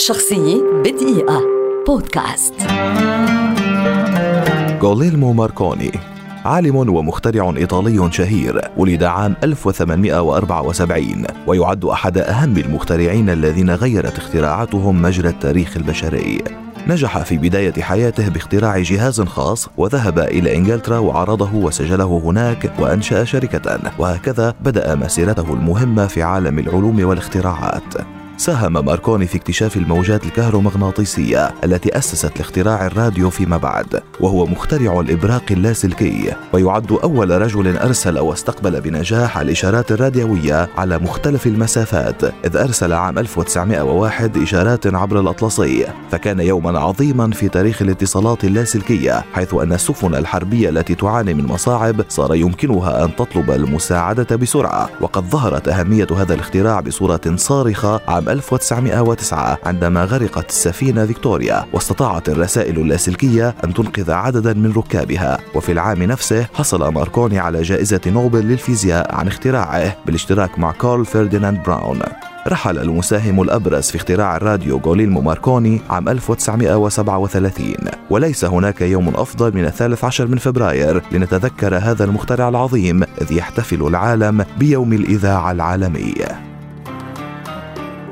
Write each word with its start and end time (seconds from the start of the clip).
شخصية 0.00 0.62
بدقيقة. 0.84 1.42
بودكاست. 1.86 2.54
غوليلمو 4.82 5.32
ماركوني 5.32 5.90
عالم 6.44 6.76
ومخترع 6.76 7.54
إيطالي 7.56 8.12
شهير 8.12 8.60
ولد 8.76 9.02
عام 9.02 9.36
1874 9.44 11.26
ويعد 11.46 11.84
أحد 11.84 12.18
أهم 12.18 12.56
المخترعين 12.56 13.30
الذين 13.30 13.70
غيرت 13.70 14.18
اختراعاتهم 14.18 15.02
مجرى 15.02 15.28
التاريخ 15.28 15.76
البشري. 15.76 16.44
نجح 16.86 17.22
في 17.22 17.38
بداية 17.38 17.82
حياته 17.82 18.28
باختراع 18.28 18.78
جهاز 18.78 19.20
خاص 19.20 19.68
وذهب 19.76 20.18
إلى 20.18 20.56
إنجلترا 20.56 20.98
وعرضه 20.98 21.54
وسجله 21.54 22.22
هناك 22.24 22.72
وأنشأ 22.78 23.24
شركة. 23.24 23.80
وهكذا 23.98 24.54
بدأ 24.60 24.94
مسيرته 24.94 25.54
المهمة 25.54 26.06
في 26.06 26.22
عالم 26.22 26.58
العلوم 26.58 27.04
والاختراعات. 27.04 28.19
ساهم 28.40 28.84
ماركوني 28.84 29.26
في 29.26 29.36
اكتشاف 29.36 29.76
الموجات 29.76 30.24
الكهرومغناطيسية 30.24 31.50
التي 31.64 31.98
أسست 31.98 32.38
لاختراع 32.38 32.86
الراديو 32.86 33.30
فيما 33.30 33.56
بعد 33.56 34.02
وهو 34.20 34.46
مخترع 34.46 35.00
الإبراق 35.00 35.42
اللاسلكي 35.50 36.32
ويعد 36.52 36.92
أول 36.92 37.42
رجل 37.42 37.76
أرسل 37.76 38.18
واستقبل 38.18 38.80
بنجاح 38.80 39.38
الإشارات 39.38 39.92
الراديوية 39.92 40.68
على 40.76 40.98
مختلف 40.98 41.46
المسافات 41.46 42.24
إذ 42.24 42.56
أرسل 42.56 42.92
عام 42.92 43.18
1901 43.18 44.36
إشارات 44.36 44.86
عبر 44.86 45.20
الأطلسي 45.20 45.86
فكان 46.10 46.40
يوما 46.40 46.78
عظيما 46.78 47.30
في 47.30 47.48
تاريخ 47.48 47.82
الاتصالات 47.82 48.44
اللاسلكية 48.44 49.24
حيث 49.32 49.54
أن 49.54 49.72
السفن 49.72 50.14
الحربية 50.14 50.68
التي 50.68 50.94
تعاني 50.94 51.34
من 51.34 51.46
مصاعب 51.46 52.04
صار 52.08 52.34
يمكنها 52.34 53.04
أن 53.04 53.16
تطلب 53.16 53.50
المساعدة 53.50 54.36
بسرعة 54.36 54.90
وقد 55.00 55.24
ظهرت 55.24 55.68
أهمية 55.68 56.06
هذا 56.16 56.34
الاختراع 56.34 56.80
بصورة 56.80 57.20
صارخة 57.36 58.00
عام 58.08 58.29
1909 58.30 59.58
عندما 59.64 60.04
غرقت 60.04 60.48
السفينة 60.48 61.06
فيكتوريا 61.06 61.66
واستطاعت 61.72 62.28
الرسائل 62.28 62.78
اللاسلكية 62.78 63.54
أن 63.64 63.74
تنقذ 63.74 64.10
عددا 64.10 64.52
من 64.52 64.72
ركابها. 64.72 65.38
وفي 65.54 65.72
العام 65.72 66.02
نفسه 66.02 66.46
حصل 66.54 66.92
ماركوني 66.92 67.38
على 67.38 67.62
جائزة 67.62 68.00
نوبل 68.06 68.40
للفيزياء 68.40 69.14
عن 69.14 69.28
اختراعه 69.28 69.96
بالاشتراك 70.06 70.58
مع 70.58 70.72
كارل 70.72 71.04
فرديناند 71.04 71.62
براون. 71.62 72.00
رحل 72.48 72.78
المساهم 72.78 73.42
الأبرز 73.42 73.90
في 73.90 73.96
اختراع 73.96 74.36
الراديو 74.36 74.78
غوليلمو 74.78 75.20
ماركوني 75.20 75.80
عام 75.90 76.08
1937 76.08 77.74
وليس 78.10 78.44
هناك 78.44 78.80
يوم 78.80 79.08
أفضل 79.08 79.54
من 79.54 79.64
الثالث 79.64 80.04
عشر 80.04 80.26
من 80.26 80.38
فبراير 80.38 81.02
لنتذكر 81.12 81.76
هذا 81.76 82.04
المخترع 82.04 82.48
العظيم 82.48 83.02
إذ 83.02 83.32
يحتفل 83.32 83.86
العالم 83.86 84.44
بيوم 84.58 84.92
الإذاعة 84.92 85.52
العالمي. 85.52 86.49